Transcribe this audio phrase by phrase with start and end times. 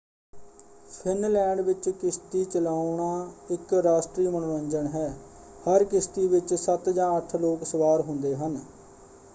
[0.91, 3.09] Finland ਵਿੱਚ ਕਿਸ਼ਤੀ ਚਲਾਉਣਾ
[3.51, 5.07] ਇੱਕ ਰਾਸ਼ਟਰੀ ਮਨੋਰੰਜਨ ਹੈ
[5.65, 8.59] ਹਰ ਕਿਸ਼ਤੀ ਵਿੱਚ ਸੱਤ ਜਾਂ ਅੱਠ ਲੋਕ ਸਵਾਰ ਹੁੰਦੇ ਹਨ।